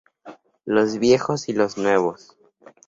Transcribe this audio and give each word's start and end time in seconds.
Los 0.65 0.97
viejos 0.97 1.47
y 1.47 1.53
los 1.53 1.77
nuevos. 1.77 2.35